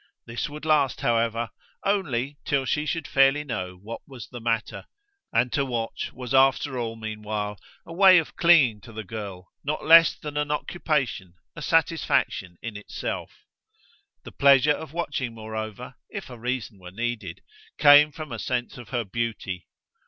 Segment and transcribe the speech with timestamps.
[0.25, 1.51] This would last, however,
[1.85, 4.85] only till she should fairly know what was the matter;
[5.31, 9.85] and to watch was after all, meanwhile, a way of clinging to the girl, not
[9.85, 13.29] less than an occupation, a satisfaction in itself.
[14.23, 17.41] The pleasure of watching moreover, if a reason were needed,
[17.77, 19.67] came from a sense of her beauty.